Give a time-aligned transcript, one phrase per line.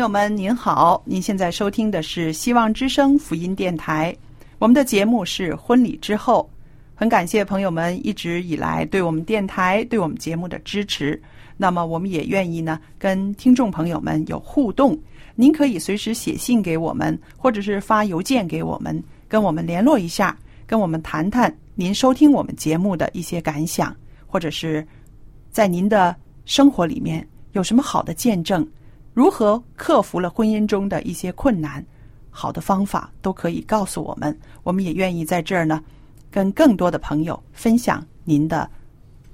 [0.00, 1.02] 朋友们，您好！
[1.04, 4.16] 您现在收听的是希望之声福音电台，
[4.58, 6.48] 我们的节目是婚礼之后。
[6.94, 11.20] 很感谢朋友们一直以来对我们电台、对我们节目的支持。
[11.58, 14.98] 那么，我们也愿意呢跟听众朋友们有互动。
[15.34, 20.34] 您可以随时写信给我们，或者是发邮件给我们，跟我们联络一下，
[20.66, 23.94] 跟我们谈谈您收听我们节目的一些感想，
[24.26, 24.82] 或者是
[25.50, 28.66] 在您的生活里面有什么好的见证。
[29.12, 31.84] 如何克服了婚姻中的一些困难，
[32.30, 34.36] 好的方法都可以告诉我们。
[34.62, 35.82] 我们也愿意在这儿呢，
[36.30, 38.70] 跟更多的朋友分享您的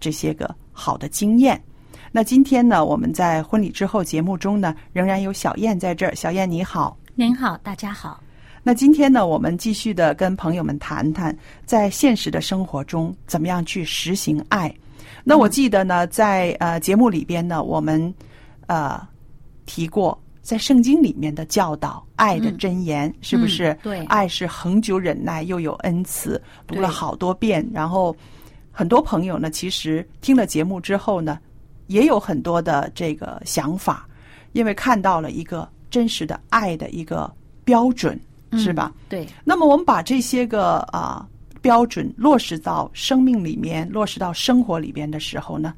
[0.01, 1.63] 这些个好的经验。
[2.11, 6.15] 那今天呢，我们在婚礼之后节目中呢，仍然有小燕在这儿。
[6.15, 6.97] 小燕你好。
[7.15, 8.23] 您好，大家好。
[8.63, 11.37] 那今天呢，我们继续的跟朋友们谈谈，
[11.67, 14.75] 在现实的生活中怎么样去实行爱。
[15.23, 18.13] 那我记得呢，在呃节目里边呢，我们
[18.67, 19.01] 呃
[19.67, 23.73] 提过，在圣经里面的教导，爱的箴言、是不是？
[23.73, 26.41] 嗯对爱是恒久忍耐，又有恩慈。
[26.67, 28.17] 读了好多遍，然后
[28.71, 31.39] 很多朋友呢，其实听了节目之后呢，
[31.89, 34.09] 也有很多的这个想法，
[34.53, 37.31] 因为看到了一个真实的爱的一个
[37.65, 38.19] 标准，
[38.53, 38.93] 是吧？
[39.09, 41.27] 对，那么我们把这些个啊、
[41.61, 45.75] 标准落实到生命里面，落实到生活里边的时候呢，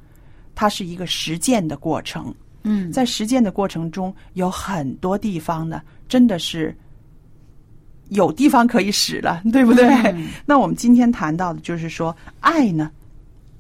[0.55, 2.35] 它是一个实践的过程。
[2.69, 6.77] 嗯，在实践的过程中，有很多地方呢，真的是
[8.11, 9.87] 有地方可以使了， 对不对？
[10.13, 12.91] 嗯那我们今天谈到的就是说，爱呢，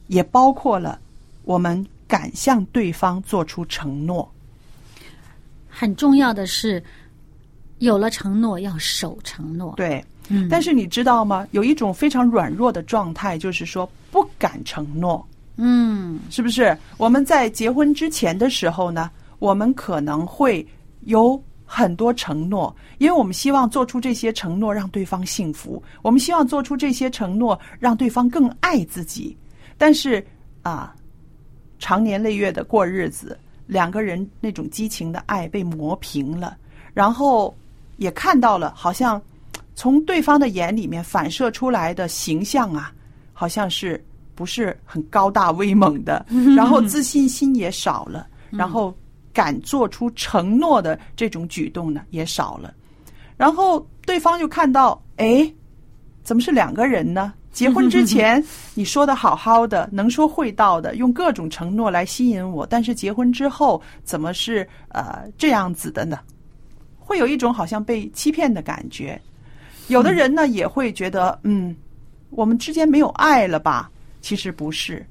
[0.08, 0.98] 也包括了
[1.44, 4.30] 我们敢向对方做出承诺。
[5.68, 6.82] 很重要的是，
[7.78, 11.46] 有了承诺要守承诺。，对，嗯，但是你知道吗？
[11.52, 15.24] 有一种非常软弱的状态，就是说不敢承诺。
[15.60, 16.76] 嗯，是不是？
[16.96, 19.10] 我们在结婚之前的时候呢，
[19.40, 20.66] 我们可能会
[21.00, 29.36] 有很多承诺，因为我们希望做出这些承诺让对方幸福，我们希望做出这些承诺让对方更爱自己。
[29.76, 30.24] 但是
[30.62, 30.94] 啊，
[31.80, 33.36] 长年累月的过日子，
[33.66, 36.56] 两个人那种激情的爱被磨平了，
[36.94, 37.52] 然后
[37.96, 39.20] 也看到了，好像
[39.74, 42.92] 从对方的眼里面反射出来的形象啊，
[43.32, 44.00] 好像是
[44.38, 46.24] 不是很高大威猛的，
[46.56, 48.96] 然后自信心也少了，然后
[49.32, 52.72] 敢做出承诺的这种举动呢也少了，
[53.36, 55.52] 然后对方就看到，哎，
[56.22, 57.34] 怎么是两个人呢？
[57.50, 58.40] 结婚之前
[58.74, 66.20] 你说的好好的，能说会道的，用各种承诺来吸引我，但是结婚之后怎么是呃这样子的呢？
[66.96, 69.20] 会有一种好像被欺骗的感觉。
[69.88, 71.74] 有的人呢也会觉得，嗯，
[72.30, 73.90] 我们之间没有爱了吧？
[74.20, 75.04] 其实不是，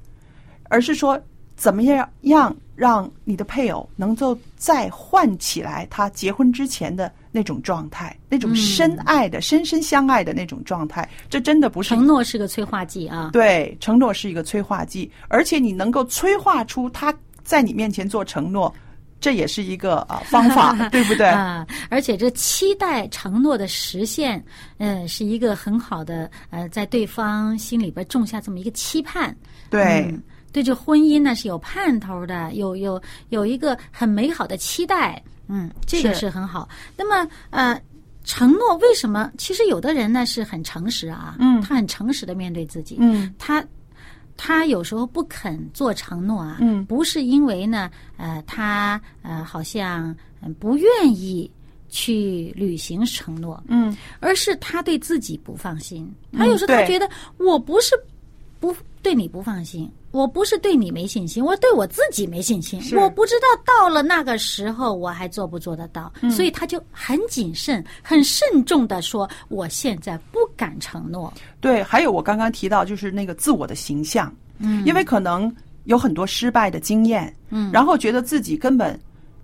[0.63, 1.19] 而是说
[1.55, 11.07] 怎么样让让你的配偶能够再唤起来他结婚之前的那种状态，那种深爱的、深深相爱的那种状态。
[11.29, 13.31] 这真的不是承诺是个催化剂啊。
[13.33, 17.13] 对，承诺是一个催化剂，而且你能够催化出他
[17.43, 18.71] 在你面前做承诺，
[19.19, 21.27] 这也是一个啊方法， 对不对？
[21.27, 24.43] 啊，而且这期待承诺的实现，
[24.77, 29.35] 嗯，是一个很好的呃，在对方心里边种下这么一个期盼。
[29.69, 30.05] 对。
[30.09, 30.21] 嗯
[30.53, 32.99] 对这婚姻呢是有盼头的，有有
[33.29, 36.67] 有一个很美好的期待，嗯，这个是是很好。
[36.95, 37.79] 那么呃，
[38.23, 39.29] 承诺为什么？
[39.37, 43.63] 其实有的人呢是很诚实啊，嗯他很诚实的面对自己，嗯他
[44.37, 46.85] 他有时候不肯做承诺啊，嗯。
[46.85, 51.49] 不是因为呢，呃，他呃好像嗯不愿意
[51.89, 53.95] 去履行承诺，嗯。
[54.19, 56.09] 而是他对自己不放心。
[56.31, 57.95] 他嗯有时候他觉得我不是
[58.59, 62.79] 不对你不放心，我不是对你没信心，我对我自己没信心。
[62.97, 66.31] 我不知道到了那个时候我还做不做得到，嗯。
[66.31, 71.31] 所以他就很谨慎、很慎重的说：“我现在不敢承诺。
[71.61, 74.85] 对，还有我刚刚提到就是那个自我的形象，嗯。
[74.85, 75.53] 因为可能
[75.85, 77.71] 有很多失败的经验，嗯。
[77.71, 78.99] 然后觉得自己根本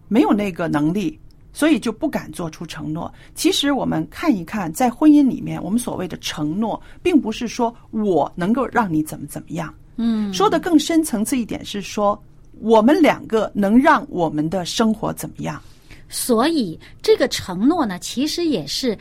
[0.07, 1.17] 没有那个能力，
[1.53, 3.13] 所以就不敢做出承诺。
[3.35, 12.21] 其实我们看一看，在婚姻里面，我们所谓的承诺，并不是说我能够让你怎么怎么样，嗯，说的更深层次一点是说，
[12.59, 15.61] 我们两个能让我们的生活怎么样。
[16.09, 18.97] 所以这个承诺呢，其实也是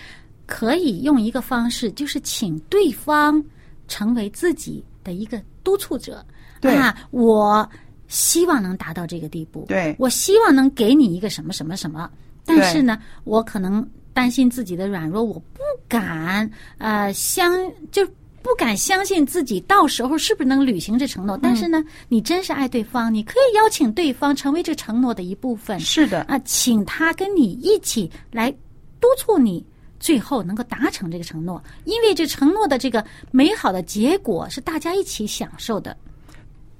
[0.46, 3.42] 可以用一个方式，就是请对方
[3.88, 6.24] 成为自己的一个督促者。
[6.60, 7.68] 对啊，我
[8.08, 9.64] 希望能达到这个地步。
[9.68, 12.10] 对我希望能给你一个什么什么什么，
[12.44, 17.52] 但是呢，我可能担心自己的软弱，我不敢呃相
[17.90, 18.06] 就。
[18.44, 25.78] 不敢相信自己到时候是不是能履行这承诺，但是呢，你真是爱对方，你可以邀请对方成为这承诺的一部分。
[25.78, 28.50] 是的，啊，请他跟你一起来
[28.98, 29.64] 督促你，
[30.00, 35.96] 最后能够达成这个承诺，因为这承诺的这个美好的结果是大家一起享受的。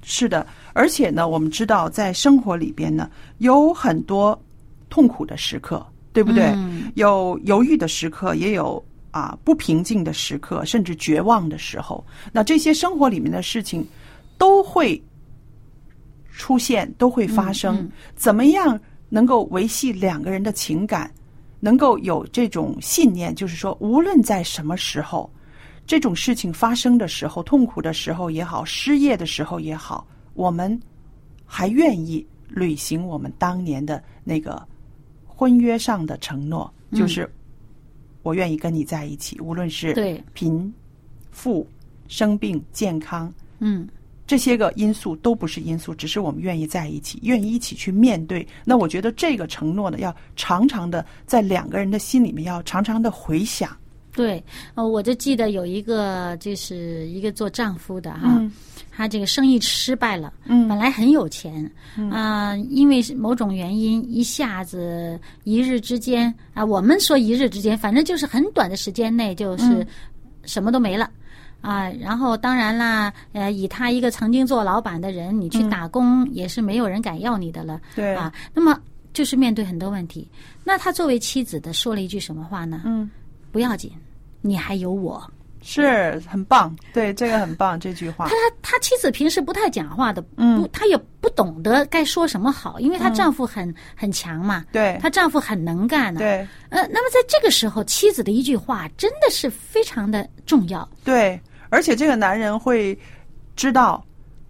[0.01, 4.37] 是的，而且呢，我们知道在生活里边呢，有很多
[4.93, 6.43] 痛苦的时刻，对不对？
[6.53, 12.05] 嗯有犹豫的时刻，也有啊不平静的时刻，甚至绝望的时候。
[12.31, 13.83] 那这些生活里面的事情
[14.37, 15.01] 都会
[16.29, 17.77] 出现，都会发生。
[17.77, 18.79] 嗯嗯怎么样
[19.09, 21.11] 能够维系两个人的情感，
[21.59, 25.27] 能够有这种信念，就是说，无论在什么时候，
[25.87, 30.05] 这种事情发生的时候，痛苦的时候也好，失业的时候也好，
[30.35, 30.79] 我们
[31.43, 34.61] 还愿意履行我们当年的那个
[35.43, 37.29] 婚约上的承诺，嗯就是
[38.21, 40.73] 我愿意跟你在一起，无论是对贫
[41.31, 41.67] 富、
[42.07, 43.29] 生病、健康。
[43.59, 43.85] 嗯，
[44.25, 48.47] 这些个因素都不是因素，只是我们愿意在一起，愿意一起去面对。
[48.63, 53.75] 那我觉得这个承诺呢，要常常的在两个人的心里面，要常常的回想。
[54.15, 54.43] 对，
[54.75, 58.51] 呃，我就记得有一个，就是一个做丈夫的哈，嗯。
[58.95, 60.67] 他这个生意失败了，嗯。
[60.67, 61.67] 本来很有钱，
[62.11, 69.87] 啊、因为某种原因，一下子一日之间啊、我们说一日之间，反正就是很短的时间内，就是嗯
[70.43, 71.09] 什么都没了。
[71.61, 78.31] 啊，然后当然啦，呃，以他一个曾经做老板的人，你去打工也是没有人敢要你的了，对啊。
[78.53, 78.79] 那么
[79.11, 80.29] 就是面对很多问题，
[80.63, 82.81] 那他作为妻子的说了一句什么话呢？
[82.85, 83.09] 嗯，
[83.53, 83.89] 不要紧，
[84.41, 85.23] 你还有我。
[85.65, 88.35] 是很棒，对这个很棒这句话他。
[88.61, 100.85] 他妻子平时不太讲话的，嗯不，她也不懂得该说什么好，因为她丈夫很、很强嘛，对她丈夫很能干呢、对呃，那么在这个时候，妻子的一句话真的是非常的重要。
[101.05, 101.39] 对，
[101.69, 102.97] 而且这个男人会
[103.55, 104.03] 知道。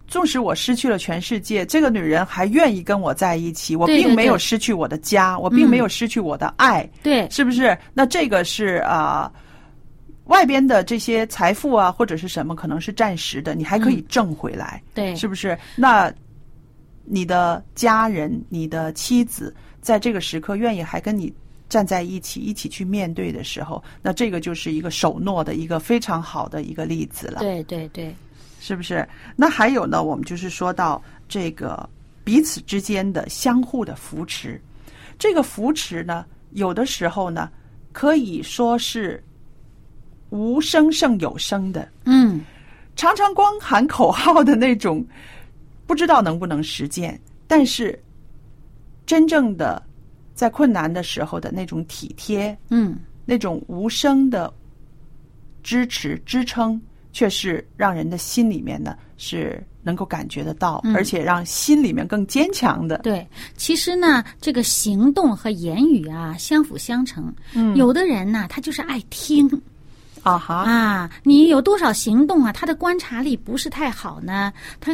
[0.06, 7.76] 纵使我失去了全世界，这个女人还愿意跟我在一起，我并没有失去我的家，我并没有嗯失去我的爱，对，是不是？
[7.92, 9.32] 那这个是啊、
[10.24, 15.58] 外边的这些财富啊，或者是什么，可能是暂时的，你还可以挣回来，对，是不是？
[15.76, 16.12] 那
[17.04, 21.32] 你的家人、你的妻子，在这个时刻愿意还跟你
[21.68, 27.40] 站在一起，一起去面对的时候，那这个就是一个守诺的一个非常好的一个例子了。
[27.40, 28.14] 对对对，
[28.66, 29.06] 是不是？
[29.36, 31.86] 那还有呢，我们就是说到这个
[32.24, 34.58] 彼此之间的相互的扶持，
[35.18, 37.50] 这个扶持呢，有的时候呢，
[37.92, 39.22] 可以说是
[40.30, 42.40] 无声胜有声的，嗯，
[42.96, 45.06] 常常光喊口号的那种，
[45.86, 48.02] 不知道能不能实践，但是
[49.04, 49.82] 真正的
[50.34, 54.50] 在困难的时候的那种体贴，嗯，那种无声的
[55.62, 56.80] 支持支撑，
[57.14, 62.98] 却是让人的心里面呢是能够感觉得到，嗯而且让心里面更坚强的。
[62.98, 63.24] 对。
[63.56, 67.32] 其实呢，这个行动和言语啊相辅相成。
[67.54, 69.48] 嗯有的人呢，他就是爱听，
[70.24, 72.52] 啊哈，啊，你有多少行动啊？
[72.52, 74.92] 他的观察力不是太好呢，他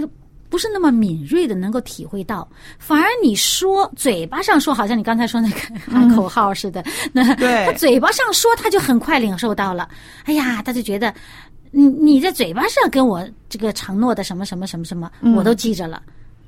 [0.50, 2.46] 不是那么敏锐的能够体会到，
[2.78, 5.56] 反而你说嘴巴上说，好像你刚才说那个
[5.90, 9.88] 喊口号似的，那对他嘴巴上说，他就很快领受到了。
[10.24, 11.14] 哎呀，他就觉得。
[11.70, 16.02] 你你在嘴巴上跟我这个承诺的什么什么什么什么，我都记着了。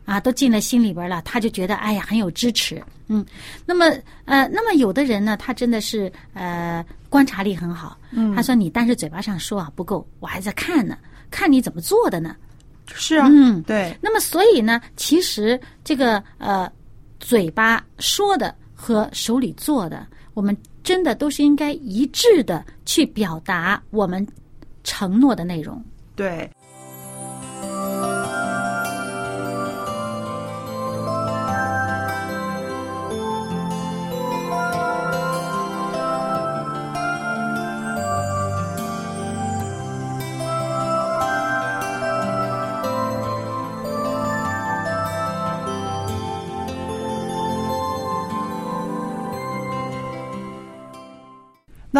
[0.04, 3.24] 啊，都进了心里边了，他就觉得哎呀很有支持，嗯，
[3.64, 3.86] 那么
[4.24, 10.98] 呃，那么有的人呢，他真的是呃观察力很好，嗯，他说你但是嘴巴上说啊不够，我还在看呢，
[11.30, 12.34] 看你怎么做的呢？
[12.92, 16.68] 是啊，嗯，对，那么所以呢，其实这个呃
[17.20, 24.26] 嘴巴说的和手里做的，我们真的都是应该一致的去表达我们
[24.84, 25.82] 承诺的内容，
[26.14, 26.50] 对。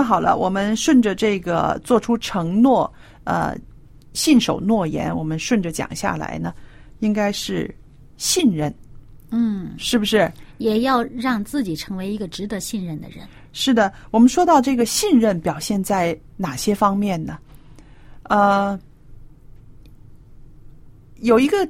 [0.02, 2.92] 那好了，我们顺着这个做出承诺，
[3.22, 3.56] 呃，
[4.14, 6.52] 信守诺言，我们顺着讲下来呢，
[6.98, 7.72] 应该是
[8.16, 8.74] 信任，
[9.30, 10.28] 嗯，是不是？
[10.58, 13.18] 也要让自己成为一个值得信任的人。
[13.52, 17.38] 是的，我们说到这个信任表现在哪些方面呢？
[18.24, 18.76] 呃，
[21.20, 21.64] 有一个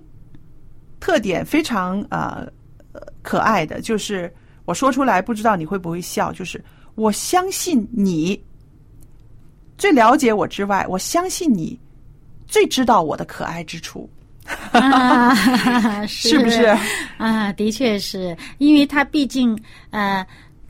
[1.01, 2.47] 特点非常啊
[3.21, 4.35] 可爱的，就是
[4.65, 6.65] 我说出来不知道你会不会笑，就是。
[6.95, 8.41] 我相信你。
[9.79, 11.77] 最了解我之外，我相信你
[12.47, 14.09] 最知道我的可爱之处，
[16.07, 16.73] 是不是？
[17.17, 18.37] 啊，的确是。
[18.59, 19.59] 因为他毕竟
[19.91, 20.25] 呃，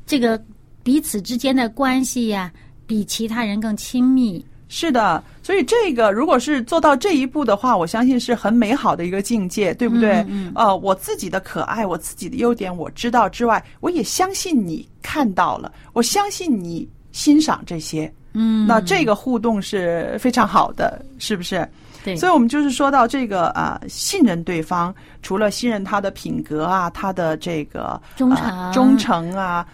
[0.07, 0.43] 这个
[0.83, 2.51] 彼此之间的关系呀，
[2.87, 4.43] 比其他人更亲密。
[4.69, 10.25] 是的，所以这个如果是做到这一步的话，我相信是很美好的一个境界，对不对？
[10.55, 18.13] 呃，我自己的可爱，我自己的优点我知道之外，我也相信你看到了，我相信你欣赏这些。
[18.35, 21.69] 嗯，那这个互动是非常好的，是不是？
[22.05, 22.17] 对。
[22.17, 29.67] 所以我们就是说到这个啊，信任对方，除了信任他的品格啊，他的这个忠诚、忠诚啊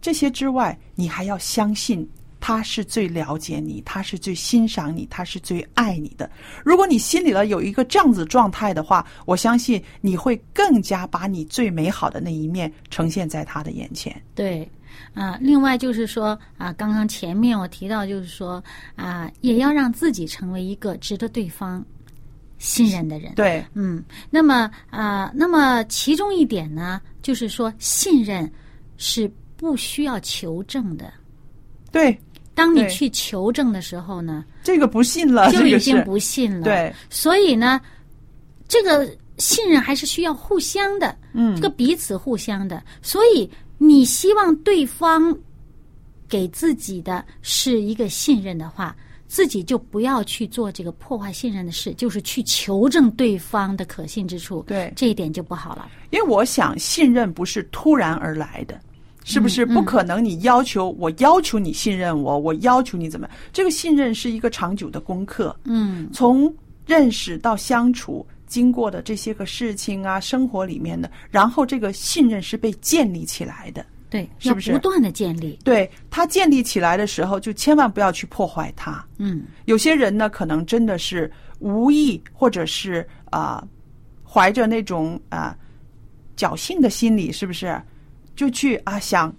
[0.00, 2.06] 这些之外，你还要相信。
[2.46, 6.30] 他是最了解你，他是最欣赏你，他是最爱你的。
[6.62, 14.14] 如果你心里了有一个这样子状态的话，我相信你会更加把你最美好的那一面呈现在他的眼前。
[14.34, 14.70] 对，
[15.14, 18.62] 啊，另外就是说啊，刚刚前面我提到就是说
[18.94, 21.82] 啊，也要让自己成为一个值得对方
[22.58, 23.34] 信任的人。
[23.36, 28.52] 对，嗯，那么啊，那么其中一点呢，就是说信任
[28.98, 31.10] 是不需要求证的。
[31.90, 32.14] 对。
[32.54, 36.62] 当你去求证的时候呢，这个不信了，就已经不信了。
[36.62, 37.80] 对，所以呢，
[38.68, 42.82] 这个信任还是需要互相的，嗯，这个彼此互相的。
[43.02, 45.36] 所以你希望对方
[46.28, 48.96] 给自己的是一个信任的话，
[49.26, 54.62] 自己就不要去做这个破坏信任的事，就是去求证对方的可信之处。
[54.68, 55.90] 对，这一点就不好了。
[56.10, 58.80] 因为我想，信任不是突然而来的。
[59.24, 60.24] 是不是不可能？
[60.24, 63.28] 你要求我，要求你信任我，我要求你怎么？
[63.52, 65.56] 这个信任是一个长久的功课。
[65.64, 66.54] 嗯，从
[66.86, 73.84] 认识到相处，经过的这些个事情啊，生活里面的，然后这个信任是被建立起来的。
[74.10, 75.58] 对，是不是不断的建立？
[75.64, 79.04] 对，它建立起来的时候，就千万不要去破坏它。
[79.18, 81.28] 嗯，有些人呢，可能真的是
[81.58, 83.66] 无意，或者是啊，
[84.22, 85.56] 怀着那种啊
[86.36, 87.80] 侥幸的心理，是不是？
[88.36, 89.34] 就去啊想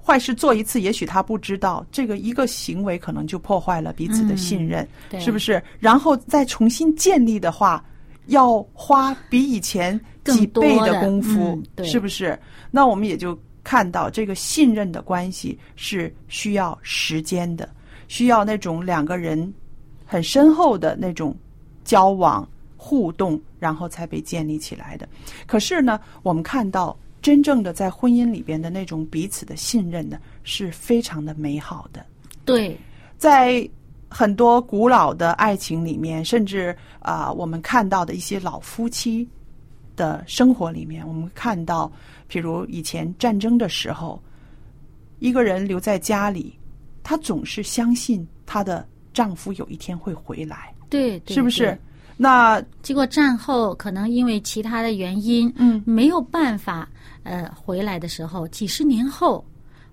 [0.00, 4.88] 坏事做一次，也许他不知道这个一个行为可能就破坏了彼此的信任，
[5.20, 5.62] 是不是？
[5.78, 7.84] 然后再重新建立的话，
[8.26, 12.38] 要花比以前几倍的功夫，是不是？
[12.70, 17.68] 那我们也就看到这个信任的关系是需要时间的，
[18.06, 19.52] 需要那种两个人
[20.06, 21.36] 很深厚的那种
[21.84, 25.06] 交往互动，然后才被建立起来的。
[25.46, 26.98] 可是呢，我们看到。
[27.20, 32.04] 真正的在婚姻里边的那种彼此的信任呢，是非常的美好的。
[32.44, 32.78] 对，
[33.16, 33.68] 在
[34.08, 39.28] 很多古老的爱情里面，甚至啊，我们看到的一些老夫妻
[39.96, 41.90] 的生活里面，我们看到，
[42.26, 44.22] 比如以前战争的时候，
[45.18, 46.58] 一个人留在家里，
[47.02, 50.72] 她总是相信她的丈夫有一天会回来。
[50.88, 51.78] 对，是不是？
[52.18, 56.86] 那结果战后可能因为其他的原因，嗯，没有办法。
[57.24, 59.44] 呃，回来的时候，几十年后，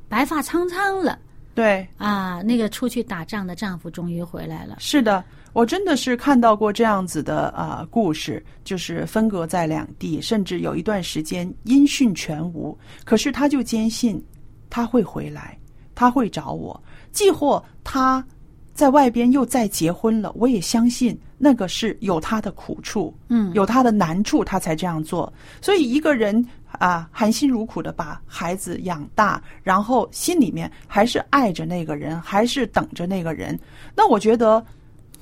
[0.08, 1.20] 白发苍苍了。
[1.54, 4.78] 对啊，那个出去打仗的丈夫终于回来了。
[4.80, 12.78] 是的，我真的是看到过这样子的啊故事，就是分隔在两地，甚至有一段时间音讯全无。
[13.04, 14.24] 可是他就坚信
[14.70, 15.58] 他会回来，
[15.94, 18.26] 他会找我，既或他
[18.74, 25.32] 在外边又再结婚了，我也相信那个是有他的苦处，嗯有他的难处，他才这样做。
[25.62, 26.46] 所以一个人
[26.80, 33.58] 啊，含辛茹苦的把孩子养大，然后心里面还是爱着那个人，还是等着那个人。
[33.96, 34.66] 那我觉得，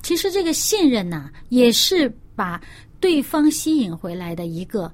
[0.02, 2.62] 其实这个信任呐、也是把
[3.00, 4.92] 对方吸引回来的一个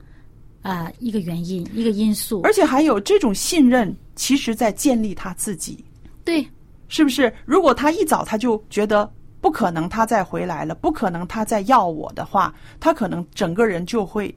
[0.62, 2.42] 啊、一个原因，一个因素。
[2.44, 5.84] 而且还有这种信任，其实在建立他自己。
[6.24, 6.46] 对，
[6.88, 7.34] 是不是？
[7.46, 9.10] 如果他一早他就觉得
[9.42, 14.34] 不可能他再回来了，不可能他再要我的话，他可能整个人就会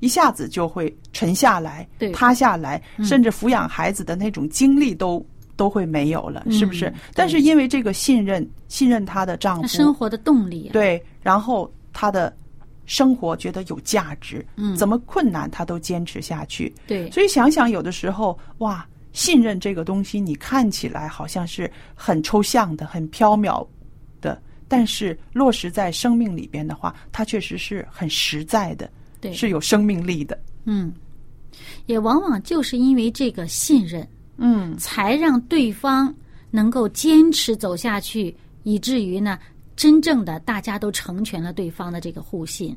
[0.00, 5.24] 一下子就会沉下来对、塌下来，甚至抚养孩子的那种精力都
[5.56, 6.94] 都会没有了，是不是嗯？
[7.14, 10.72] 但是因为这个信任，信任她的丈夫，生活的动力、啊。
[10.72, 12.34] 对，然后她的
[12.86, 16.72] 生活觉得有价值，嗯怎么困难她都坚持下去。
[16.86, 23.66] 对所以想想，有的时候哇，信任这个东西，你看起来好像是很抽象的、很缥缈的，
[24.68, 28.88] 但是落实在生命里边的话，它确实是很实在的，
[29.20, 30.38] 对是有生命力的。
[30.66, 30.92] 嗯，
[31.86, 34.06] 也往往就是因为这个信任，
[34.36, 36.14] 嗯，才让对方
[36.50, 39.38] 能够坚持走下去，以至于呢，
[39.74, 42.76] 真正的大家都成全了对方的这个互信。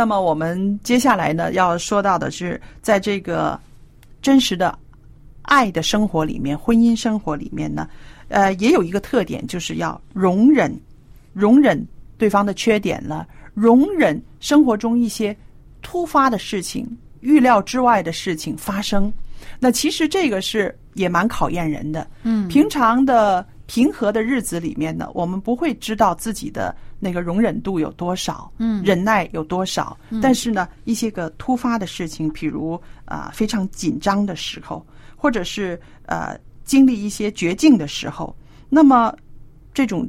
[0.00, 3.60] 那么我们接下来呢，要说到的是，在这个
[4.22, 4.78] 真实的
[5.42, 7.86] 爱的生活里面，婚姻生活里面呢，
[8.28, 10.74] 呃，也有一个特点，就是要容忍，
[11.34, 15.36] 容忍对方的缺点了，容忍生活中一些
[15.82, 16.88] 突发的事情、
[17.20, 19.12] 预料之外的事情发生。
[19.58, 22.06] 那其实这个是也蛮考验人的。
[22.22, 29.98] 嗯平常的平和的日子里面呢，我们不会知道自己的那个容忍度有多少，嗯忍耐有多少。
[30.22, 34.86] 但是呢，一些个突发的事情，譬如啊、非常紧张的时候，
[35.16, 38.36] 或者是呃经历一些绝境的时候，
[38.68, 39.12] 那么
[39.74, 40.08] 这种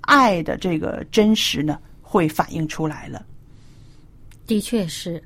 [0.00, 3.24] 爱的这个真实呢，会反映出来了。
[4.46, 5.22] 的确是，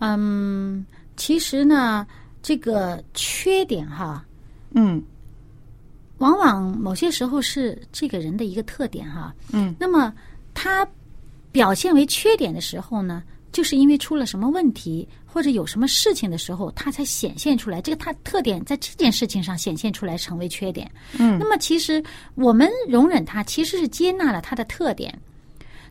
[0.00, 0.84] 嗯，
[1.16, 2.04] 其实呢，
[2.42, 4.24] 这个缺点哈，
[4.72, 5.00] 嗯
[6.20, 9.34] 往往某些时候是这个人的一个特点哈。
[9.52, 10.12] 嗯那么
[10.54, 10.86] 他
[11.50, 17.80] 表现为缺点的时候呢，就是因为出了什么问题或者有什么事情的时候，他才显现出来。
[17.80, 20.90] 这个他特点在这件事情上显现出来，成为缺点。
[21.18, 22.02] 嗯那么其实
[22.34, 25.16] 我们容忍他，其实是接纳了他的特点。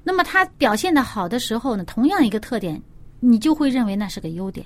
[0.04, 2.82] 那么他表现的好的时候呢，同样一个特点，
[3.20, 4.66] 你就会认为那是个优点。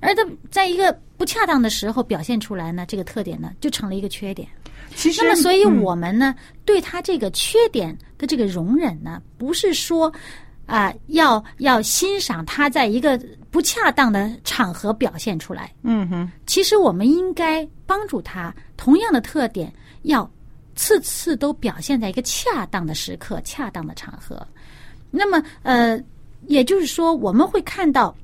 [0.00, 4.48] 而他在一个不恰当的时候表现出来呢，这个特点呢就成了一个缺点。
[4.94, 10.12] 其实，那么，所以嗯我们呢，对他这个缺点的这个容忍呢，不是说
[10.66, 13.18] 啊、要要欣赏他在一个
[13.50, 15.72] 不恰当的场合表现出来。
[15.82, 19.72] 嗯哼，其实我们应该帮助他，同样的特点
[20.02, 20.30] 要
[20.74, 24.46] 次次都表现在一个恰当的时刻、恰当的场合。
[25.10, 25.98] 那么，呃，
[26.48, 28.14] 也就是说，我们会看到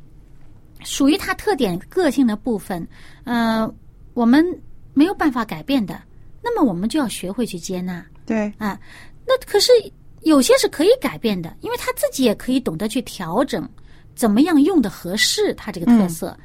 [0.84, 2.86] 属于他特点个性的部分，
[3.24, 3.66] 呃，
[4.12, 4.44] 我们
[4.92, 5.98] 没有办法改变的，
[6.44, 8.78] 那么我们就要学会去接纳对，啊。
[9.26, 9.72] 那可是
[10.20, 13.66] 有些是可以改变的，因为他自己也可以懂得去调整，
[14.14, 16.36] 怎么样用的合适他这个特色。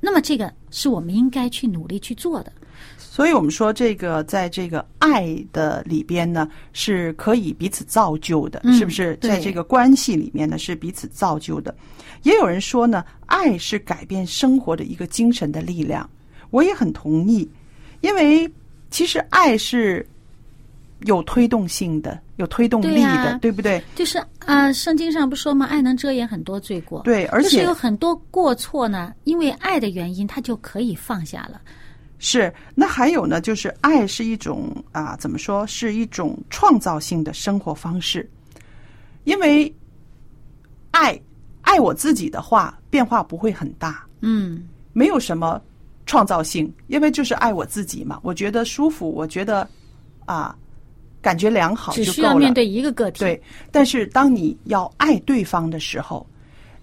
[0.00, 2.52] 那么这个是我们应该去努力去做的。
[2.96, 9.16] 所以我们说，这个在这个爱的里边呢，是可以彼此造就的，嗯是不是？
[9.20, 11.74] 在这个关系里面呢，是彼此造就的。
[12.22, 16.08] 也有人说呢，爱是改变生活的一个精神的力量，
[16.50, 17.48] 我也很同意，
[18.00, 18.50] 因为
[18.92, 20.06] 其实爱是
[21.00, 23.82] 有推动性的，有推动力的，对不对？
[23.96, 25.66] 就是啊、圣经上不说吗？
[25.66, 27.00] 爱能遮掩很多罪过。
[27.02, 31.60] 对，而且有很多过错呢，因为爱的原因，他就可以放下了。
[32.18, 38.28] 是，那还有呢，就是爱是一种啊，怎么说，是一种创造性的生活方式。
[39.24, 39.74] 因为
[40.92, 41.20] 爱
[41.62, 45.60] 爱我自己的话，变化不会很大，嗯，没有什么
[46.12, 48.20] 创造性，因为就是爱我自己嘛。
[48.22, 49.66] 我觉得舒服，我觉得
[50.26, 50.54] 啊，
[51.22, 52.16] 感觉良好只就够了。
[52.16, 53.20] 需要面对一个个体。
[53.20, 56.26] 对，但是当你要爱对方的时候，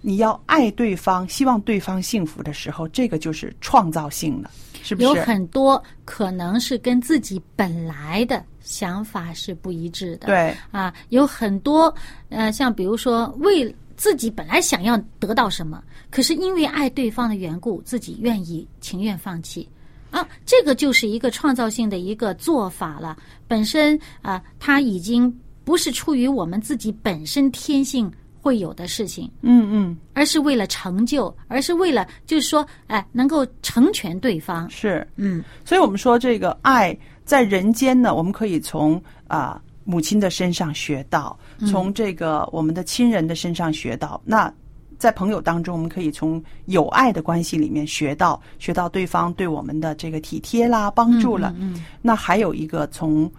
[0.00, 4.50] 你要爱对方，希望对方幸福的时候，这个就是创造性了，
[4.82, 5.14] 是不是有？
[5.14, 10.26] 很多可能是跟自己本来的想法是不一致的。
[10.26, 11.94] 对，啊，有很多
[12.30, 19.68] 呃，像比如说为自己本来想要得到什么，可是因为爱对方的缘故，自己愿意情愿放弃。
[20.10, 23.14] 啊，这个就是一个创造性的一个做法了。
[23.46, 25.30] 本身啊，它已经
[25.64, 28.10] 不是出于我们自己本身天性
[28.40, 34.68] 会有的事情，嗯嗯，而是为了成就，而是为了就是说，哎，能够成全对方。
[34.70, 41.38] 是，嗯，所以我们说这个爱在人间呢，我们可以从啊、母亲的身上学到，
[41.70, 44.20] 从这个我们的亲人的身上学到。
[44.24, 44.52] 那
[44.98, 51.54] 在朋友当中，我们可以从友爱的关系里面学到，学到对方对我们的这个体贴啦、帮助了。
[51.58, 53.30] 嗯那还有一个从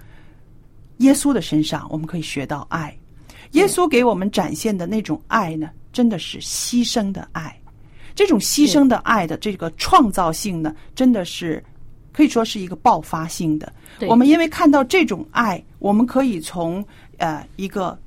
[0.98, 2.98] 耶稣的身上，我们可以学到爱。
[3.52, 7.56] 耶稣给我们展现的那种爱呢，真的是牺牲的爱。
[8.16, 11.64] 这种牺牲的爱的这个创造性呢，真的是
[12.14, 13.72] 可以说是一个爆发性的。
[14.08, 16.84] 我们因为看到这种爱，我们可以从
[17.18, 17.98] 呃一个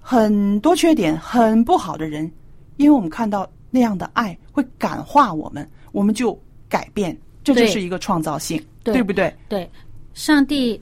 [0.00, 2.30] 很多缺点、很不好的人，
[2.76, 9.34] 因为我们看到那样的爱会感化我们，我们就改变，这就是一个创造性，对不对？
[9.48, 9.70] 对，
[10.12, 10.80] 上帝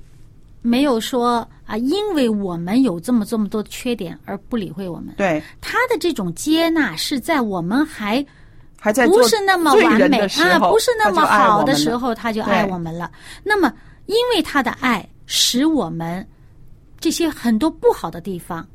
[0.62, 5.14] 没有说啊，因为我们有这么这么多的缺点而不理会我们。
[5.16, 8.24] 对，他的这种接纳是在我们还
[8.80, 13.12] 还在不是那么完美啊，不是那么好的时候，他就爱我们了。
[13.44, 13.70] 那么，
[14.06, 16.26] 因为他的爱，使我们
[16.98, 18.66] 这些很多不好的地方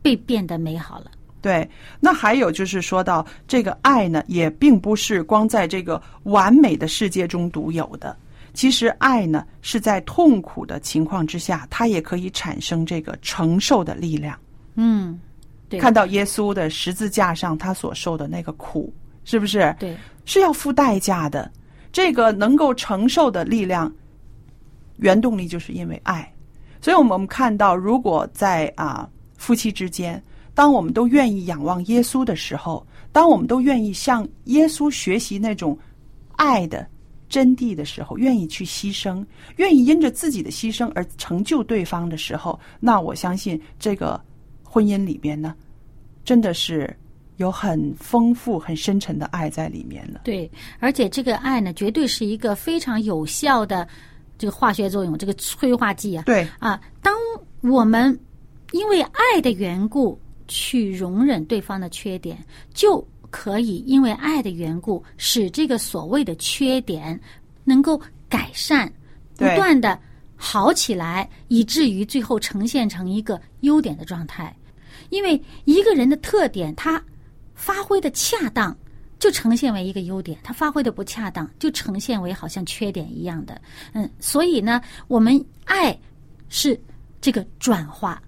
[0.00, 1.10] 被变得美好了。
[1.42, 1.68] 对，
[2.00, 8.16] 那还有就是说到这个爱呢，也并不是光在这个完美的世界中独有的。
[8.54, 14.36] 其实爱呢，是在痛苦的情况之下，它也可以产生这个承受的力量。
[14.74, 15.20] 嗯，
[15.68, 18.92] 对，看到耶稣的十字架上他所受的那个苦，
[19.28, 19.76] 是不是？
[19.78, 21.52] 对，是要付代价的。
[21.92, 23.92] 这个能够承受的力量，
[24.96, 26.32] 原动力就是因为爱。
[26.80, 30.22] 所以，我们看到，如果在啊夫妻之间，
[30.54, 35.78] 当我们都愿意仰望耶稣的时候，当我们都愿意向耶稣学习那种
[36.36, 36.86] 爱的
[37.28, 39.22] 真谛的时候，愿意去牺牲，
[39.56, 44.18] 愿意因着自己的牺牲而成就对方的时候，那我相信这个
[44.64, 45.54] 婚姻里边呢，
[46.24, 46.96] 真的是
[47.38, 50.20] 有很丰富、很深沉的爱在里面了。
[50.22, 50.48] 对，
[50.78, 53.88] 而且这个爱呢，绝对是一个非常有效的
[54.36, 56.22] 这个化学作用，这个催化剂啊。
[56.26, 57.14] 对，啊，当
[57.62, 58.16] 我们
[58.72, 62.38] 因为爱的缘故去容忍对方的缺点，
[62.74, 67.18] 就可以因为爱的缘故，使这个所谓的缺点
[67.64, 68.92] 能够改善，
[69.36, 69.98] 不断的
[70.34, 74.54] 好起来，以至于最后呈现成一个优点的状态。
[75.10, 77.02] 因为一个人的特点，他
[77.58, 78.74] 发挥的恰当，
[79.18, 83.60] 就呈现为一个优点；它发挥的不恰当，就呈现为好像缺点一样的。
[83.92, 85.98] 嗯，所以呢，我们爱
[86.48, 86.80] 是
[87.20, 88.22] 这个转化，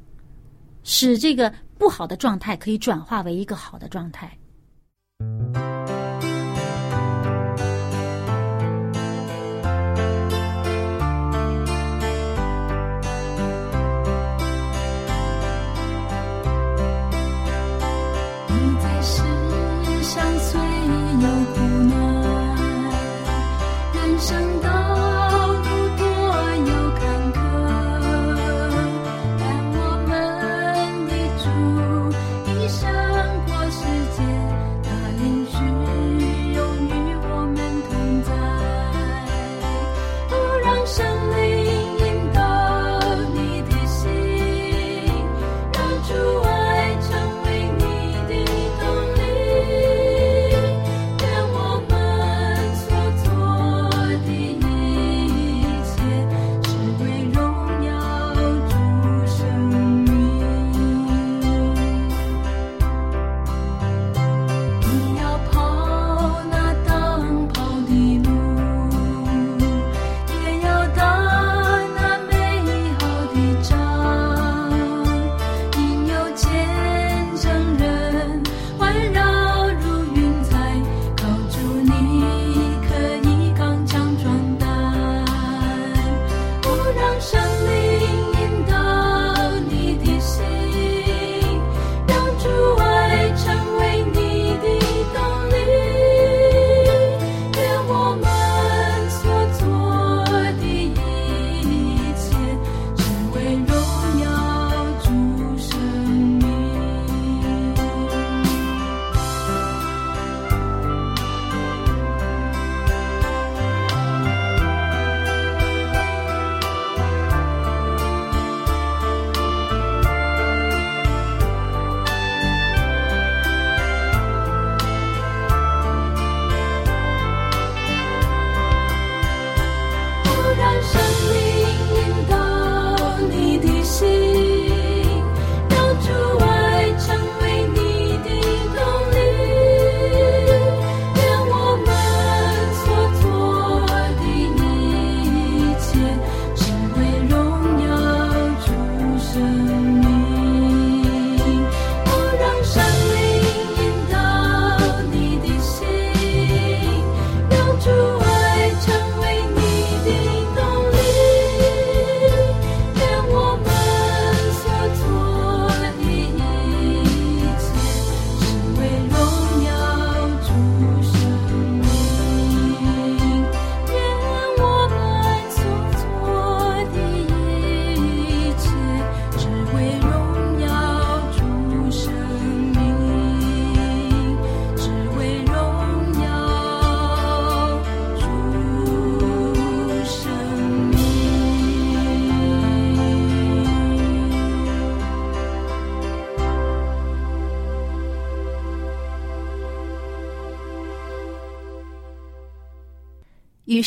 [0.82, 4.36] 使这个不好的状态可以转化为一个好的状态。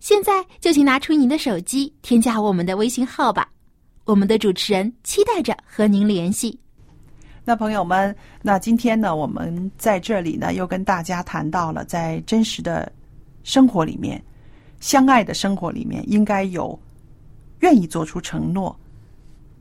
[0.00, 3.48] 现在就请拿出您的手机，添加我们的微信号吧。
[4.04, 6.58] 我们的主持人期待着和您联系。
[7.44, 12.90] 那朋友们，那今天呢，我们在这里呢，又跟大家谈到了，在真实的
[13.44, 14.20] 生活里面，
[14.80, 16.78] 相爱的生活里面，应该有
[17.58, 18.74] 愿意做出承诺，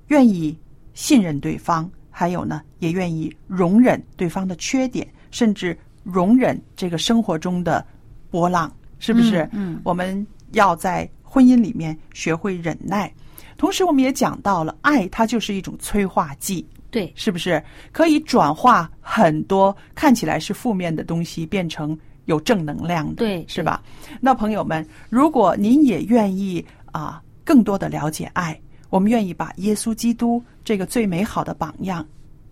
[0.08, 0.58] 愿意
[0.93, 7.86] 信任对方，还有呢，也愿意容忍对方的缺点，甚至容忍这个生活中的
[8.30, 9.48] 波浪，是不是？
[9.52, 13.12] 嗯，我们要在婚姻里面学会忍耐。
[13.58, 16.66] 同时，我们也讲到了，爱它就是一种催化剂。
[16.92, 23.16] 对，是不是可以转化很多看起来是负面的东西，变成有正能量的？
[23.16, 23.84] 对是吧？
[24.20, 28.60] 那朋友们，如果您也愿意啊，更多的了解爱，
[28.90, 32.04] 我们愿意把耶稣基督这个最美好的榜样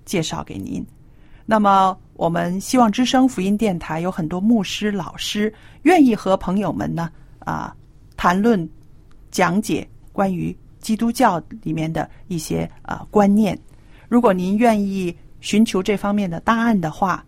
[0.05, 0.85] 介绍给您。
[1.45, 5.53] 那么，我们希望之声福音电台有很多牧师、老师
[5.83, 7.73] 愿意和朋友们呢啊
[8.17, 8.67] 谈论、
[9.29, 13.57] 讲解关于基督教里面的一些啊观念。
[14.09, 17.23] 如果您愿意寻求这方面的答案的话，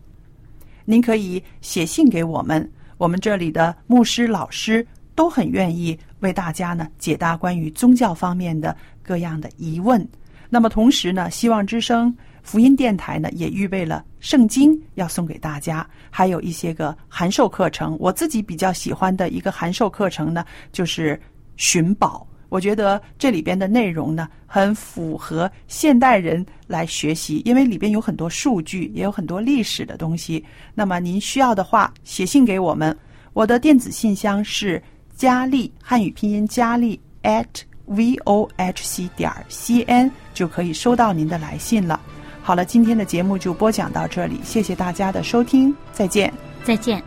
[0.86, 10.06] 您可以写信给我们，我们这里的牧师、老师都很愿意为大家呢解答关于宗教方面的各样的疑问。
[10.49, 12.15] 那么同时呢，希望之声
[12.49, 17.95] 福音电台呢也预备了圣经要送给大家，还有一些个函授课程。
[17.99, 21.21] 我自己比较喜欢的一个函授课程呢，就是
[21.57, 22.27] 寻宝。
[22.49, 30.43] 我觉得这里边的内容呢，很符合现代人来学习，因为里边有很多数据，也有很多历史的东西。
[30.73, 32.97] 那么您需要的话，写信给我们，
[33.33, 34.81] 我的电子信箱是
[35.15, 37.45] 佳丽汉语拼音佳丽 at
[37.85, 42.01] v o h c 点 c n，就可以收到您的来信了。
[42.49, 46.33] 好了，今天的节目就播讲到这里，谢谢大家的收听，再见。
[46.63, 46.99] 再见。